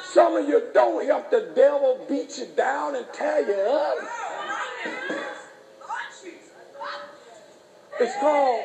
[0.03, 3.97] Some of you don't help the devil beat you down and tear you up.
[7.99, 8.63] It's called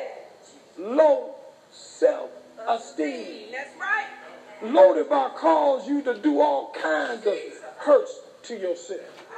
[0.77, 1.35] low
[1.71, 3.51] self-esteem.
[3.51, 4.05] That's right.
[4.61, 7.35] Lodebar calls you to do all kinds of
[7.79, 9.30] hurts to yourself.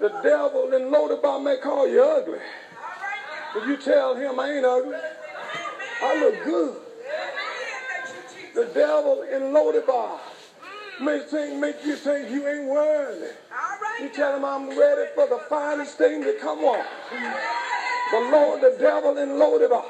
[0.00, 2.38] The devil in Lodebar may call you ugly,
[3.52, 4.96] but you tell him I ain't ugly.
[6.00, 6.76] I look good.
[8.54, 10.20] The devil in Lodebar
[11.00, 13.26] may think, make you think you ain't worthy.
[14.00, 16.84] You tell him I'm ready for the finest thing to come on.
[18.12, 19.84] The Lord, the devil in Lodebar,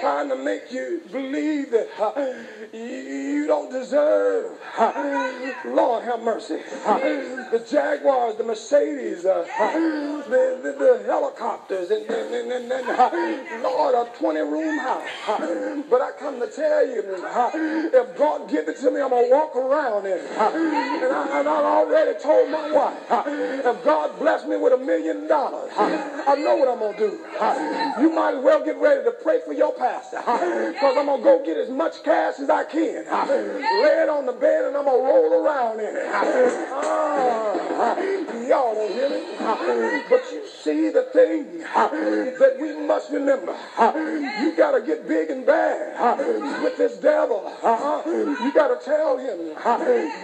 [0.00, 2.34] trying to make you believe that uh,
[2.72, 4.58] you don't deserve.
[5.66, 6.58] Lord have mercy.
[6.84, 9.46] The Jaguars, the Mercedes, uh,
[10.28, 13.10] the, the, the helicopters, and, and, and, and, uh,
[13.62, 15.08] Lord, a 20 room house.
[15.88, 19.26] But I come to tell you, uh, if God give it to me, I'm going
[19.26, 20.20] to walk around it.
[20.20, 23.26] And I, and I already told my wife,
[23.66, 28.02] if God bless me with a million dollars, I know what I'm going to do.
[28.02, 31.24] You might as well get ready to pray for your pastor because I'm going to
[31.24, 33.04] go get as much cash as I can.
[33.82, 36.08] Lay it on the bed and I'm going to roll around in it.
[37.80, 37.96] Ah,
[38.48, 39.22] y'all don't hear me?
[40.10, 41.58] But you see the thing
[42.38, 43.56] that we must remember.
[44.40, 47.40] You got to get big and bad with this devil.
[48.42, 49.38] You got to tell him,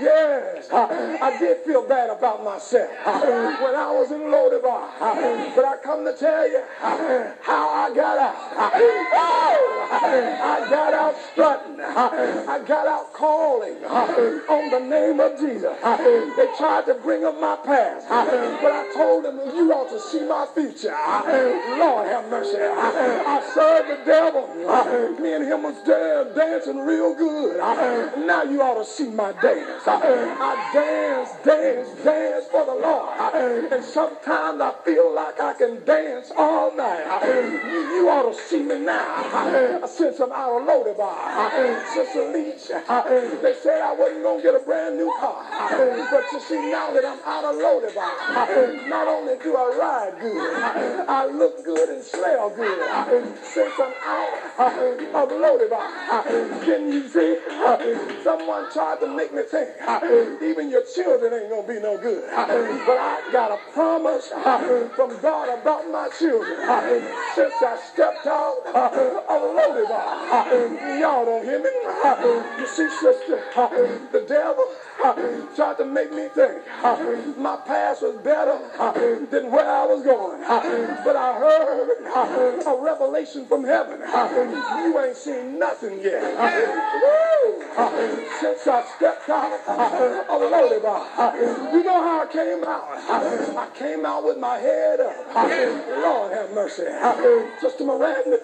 [0.01, 2.91] yes, I did feel bad about myself
[3.61, 4.89] when I was in Lodebar.
[5.55, 6.63] But I come to tell you
[7.41, 8.35] how I got out.
[9.17, 11.81] Oh, I got out strutting.
[11.81, 15.77] I got out calling on the name of Jesus.
[16.37, 20.27] They tried to bring up my past, but I told them you ought to see
[20.27, 20.95] my future.
[21.79, 22.59] Lord have mercy.
[22.59, 24.49] I served the devil.
[25.21, 25.77] Me and him was
[26.35, 27.59] dancing real good.
[28.27, 29.83] Now you ought to see my dance.
[29.87, 33.73] I dance, dance, dance for the Lord.
[33.73, 37.05] And sometimes I feel like I can dance all night.
[37.25, 39.25] You, ought to see me now.
[39.35, 41.95] I'm out of Lodebar.
[41.95, 42.69] Sister Leach,
[43.43, 45.45] they said I wasn't going to get a brand new car.
[46.11, 51.09] But you see, now that I'm out of Lodebar, not only do I ride good,
[51.09, 53.37] I look good and smell good.
[53.43, 54.35] Since I'm out
[55.15, 56.25] of Lodebar,
[56.65, 57.39] can you see?
[58.23, 59.71] Someone tried to make me think
[60.43, 62.23] even your children ain't going to be no good.
[62.35, 64.29] But I got a promise
[64.97, 66.59] from God about my children
[67.35, 71.01] since I stepped out of Lodebar.
[71.01, 71.71] Y'all don't hear me?
[72.59, 73.43] You see, sister,
[74.13, 74.67] the devil
[75.57, 76.63] tried to make me think
[77.39, 78.59] my past was better
[79.31, 80.41] than where I was going.
[81.05, 84.01] But I heard a revelation from heaven.
[84.01, 86.23] You ain't seen nothing yet.
[88.41, 92.85] Since I stepped out of Lodebar, you know how I came out?
[93.57, 95.15] I came out with my head up.
[95.35, 96.85] Lord have mercy.
[97.61, 98.39] Sister Miranda,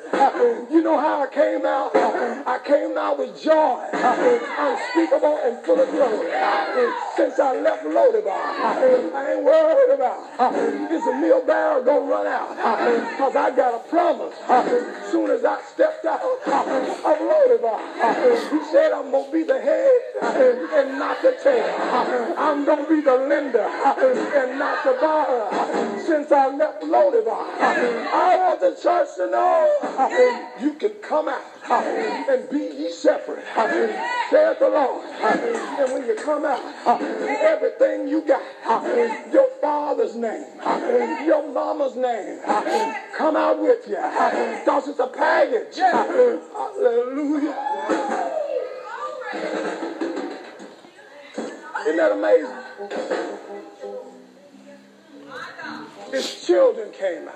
[0.70, 1.94] you know how I came out?
[1.94, 6.30] I came out with joy, unspeakable and full of glory.
[7.16, 10.20] Since I left Lodebar, I ain't worried about
[10.90, 12.56] is a meal barrel gonna run out.
[13.10, 14.34] Because I got a promise.
[15.10, 17.78] Soon as I stepped out of Lodebar,
[18.50, 21.74] he said I'm gonna be the head and not the tail.
[22.36, 25.99] I'm gonna be the lender and not the borrower.
[26.10, 29.70] Since I left Lodebar, I want the church to know
[30.60, 31.40] you can come out
[31.70, 33.44] and be ye separate,
[34.28, 35.04] saith the Lord.
[35.22, 38.42] And when you come out, everything you got,
[39.32, 40.46] your father's name,
[41.24, 42.40] your mama's name,
[43.16, 43.94] come out with you.
[43.94, 45.76] Because it's a package.
[45.76, 47.54] Hallelujah.
[51.86, 53.49] Isn't that amazing?
[56.10, 57.34] His children came out.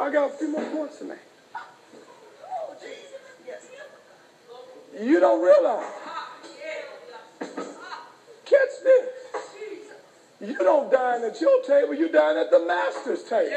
[0.00, 1.18] I got a few more points to make.
[5.00, 5.92] You don't realize.
[8.44, 9.08] Catch this.
[10.40, 13.56] You don't dine at your table, you dine at the master's table.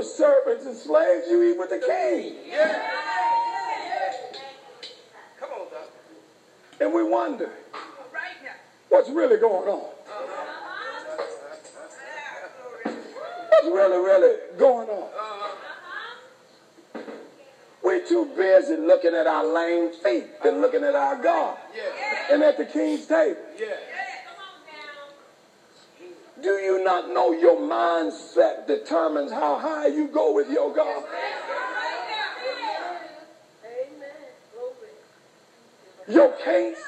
[0.00, 2.36] With servants and slaves, you eat with the king.
[5.38, 5.90] Come on, Doc.
[6.80, 7.50] And we wonder
[8.88, 9.90] what's really going on.
[13.50, 15.08] What's really, really going on?
[17.82, 21.58] We're too busy looking at our lame feet than looking at our God
[22.30, 23.36] and at the king's table.
[26.82, 31.04] Not know your mindset determines how high you go with your God?
[36.08, 36.78] Your case,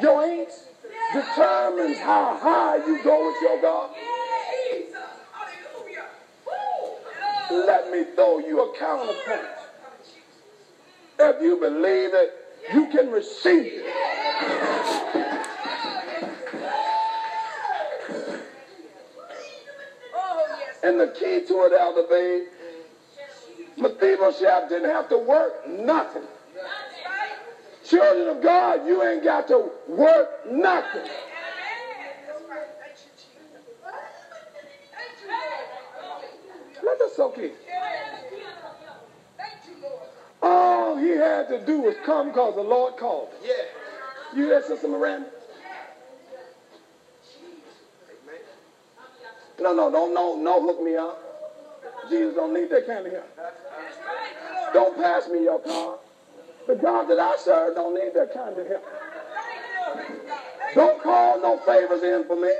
[0.00, 0.64] your ain'ts
[1.12, 3.90] determines how high you go with your God.
[7.50, 9.48] Let me throw you a counterpoint.
[11.18, 12.34] If you believe it,
[12.74, 15.05] you can receive it.
[20.86, 22.44] And the key to it, Elder Babe,
[23.76, 26.22] Mephibosheth didn't have to work nothing.
[27.84, 31.10] Children of God, you ain't got to work nothing.
[36.84, 37.50] Let that soak in.
[40.40, 43.38] All he had to do was come because the Lord called him.
[43.42, 44.36] Yeah.
[44.36, 45.30] You hear that, Sister Miranda?
[49.60, 51.18] No, no, don't, no, no, hook me up.
[52.10, 53.38] Jesus don't need that kind of help.
[54.72, 55.98] Don't pass me your card.
[56.66, 58.84] The God that I serve don't need that kind of help.
[60.74, 62.52] Don't call no favors in for me.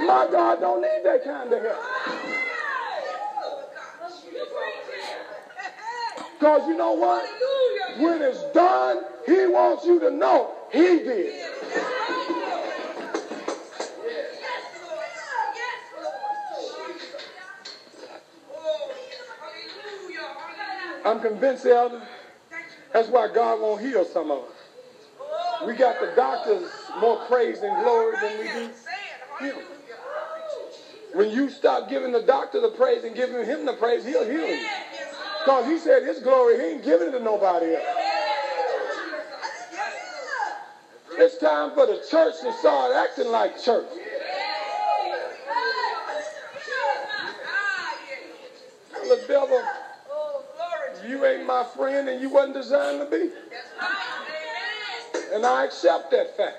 [0.00, 1.78] My God don't need that kind of help.
[6.38, 7.24] Because you know what?
[7.98, 11.46] When it's done, he wants you to know he did.
[21.06, 22.02] I'm convinced, Elder,
[22.92, 25.64] that's why God won't heal some of us.
[25.64, 26.68] We got the doctors
[27.00, 28.70] more praise and glory than we do
[29.38, 29.66] healing.
[31.14, 34.50] When you stop giving the doctor the praise and giving him the praise, he'll heal
[34.50, 34.66] you.
[35.44, 37.84] Because he said his glory, he ain't giving it to nobody else.
[41.12, 43.86] It's time for the church to start acting like church.
[49.08, 49.62] The devil,
[51.08, 53.30] you ain't my friend and you wasn't designed to be.
[55.32, 56.56] And I accept that fact.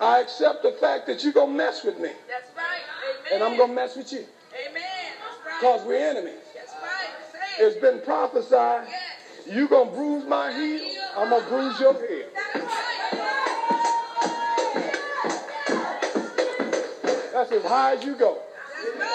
[0.00, 2.10] I accept the fact that you're going to mess with me.
[3.32, 4.24] And I'm going to mess with you.
[4.68, 4.82] Amen.
[5.60, 6.34] Because we're enemies.
[7.58, 8.86] It's been prophesied.
[9.48, 10.90] You're going to bruise my heel.
[11.16, 12.26] I'm going to bruise your head.
[17.32, 18.38] That's as high as you go.
[18.76, 19.08] That's right.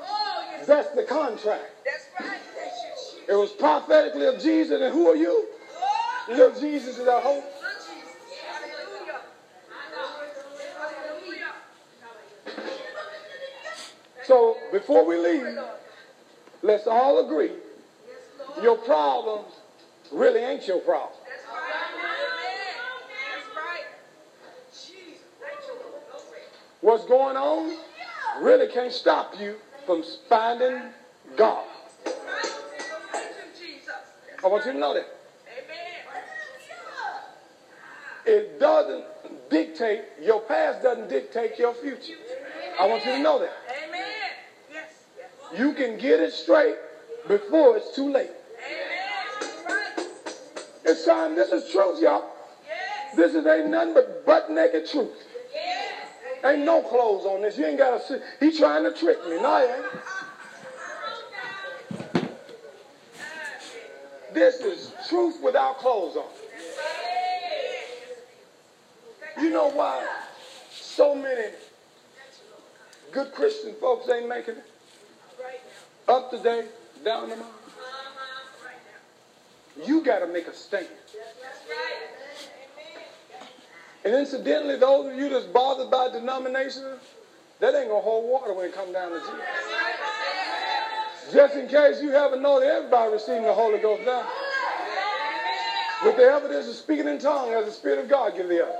[0.00, 0.61] Oh, yes.
[0.72, 1.84] That's the contract.
[1.84, 2.40] That's right.
[2.56, 3.16] That's.
[3.28, 5.48] It was prophetically of Jesus, and who are you?
[5.76, 7.44] Oh, Little Jesus is our hope.
[7.44, 8.16] Lord Jesus.
[8.40, 9.20] Hallelujah.
[10.78, 11.52] Hallelujah.
[14.24, 15.58] So before we leave,
[16.62, 17.52] let's all agree
[18.62, 19.52] your problems
[20.10, 21.20] really ain't your problem.
[21.28, 21.70] That's right.
[21.98, 22.32] Amen.
[23.34, 23.84] That's right.
[24.72, 25.20] Jesus.
[25.38, 26.02] Thank you, Lord.
[26.10, 26.40] Glory.
[26.80, 27.76] What's going on
[28.40, 29.56] really can't stop you
[29.86, 30.82] from finding
[31.36, 31.64] God.
[32.04, 32.44] That's right.
[33.12, 33.90] Thank you, Jesus.
[34.42, 35.06] I want you to know that.
[35.46, 35.92] Amen.
[38.24, 39.04] It doesn't
[39.50, 42.14] dictate, your past doesn't dictate your future.
[42.78, 43.52] I want you to know that.
[43.86, 44.02] Amen.
[44.72, 44.92] Yes.
[45.18, 45.58] Yes.
[45.58, 46.76] You can get it straight
[47.26, 48.30] before it's too late.
[48.30, 50.06] Amen.
[50.84, 52.24] It's time, this is truth, y'all.
[53.16, 55.10] This is ain't nothing but butt naked truth.
[56.44, 57.56] Ain't no clothes on this.
[57.56, 58.18] You ain't gotta see.
[58.40, 59.40] He trying to trick me.
[59.40, 59.84] No, he ain't.
[64.34, 66.24] This is truth without clothes on.
[69.42, 70.06] You know why
[70.70, 71.50] so many
[73.12, 74.64] good Christian folks ain't making it?
[76.08, 76.66] Up to date,
[77.04, 77.38] down line.
[79.86, 80.86] You got to make a stand.
[84.04, 87.00] And incidentally, those of you that's bothered by denominations,
[87.60, 89.34] that ain't gonna hold water when it come down to Jesus.
[91.32, 94.26] Just in case you haven't known everybody receiving the Holy Ghost now.
[96.04, 98.76] With the evidence of speaking in tongues as the Spirit of God give the other.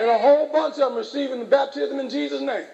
[0.00, 2.66] And a whole bunch of them receiving the baptism in Jesus' name.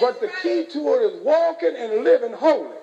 [0.00, 2.76] But the key to it is walking and living holy.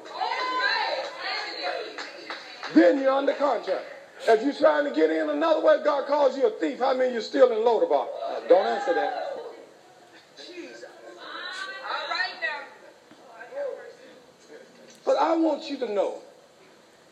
[2.74, 3.86] Then you're under contract.
[4.26, 6.80] If you're trying to get in another way, God calls you a thief.
[6.80, 8.08] How many you're still in Lodebar?
[8.48, 9.38] Don't answer that.
[10.38, 10.86] Jesus.
[10.86, 12.64] All right now.
[15.06, 16.20] But I want you to know,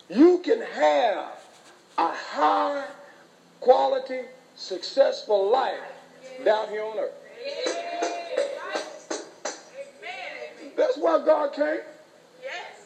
[0.10, 1.26] you can have
[1.98, 2.86] a high
[3.60, 4.22] quality,
[4.56, 5.80] successful life
[6.46, 7.12] down here on earth.
[10.78, 11.82] That's why God came.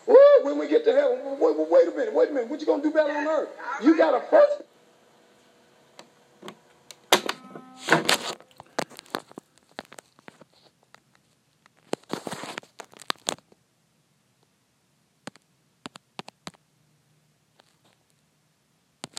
[0.08, 2.49] Woo, when we get to heaven, wait, wait, a minute, wait a minute.
[2.49, 3.49] What you gonna do better on earth?
[3.82, 4.62] You gotta first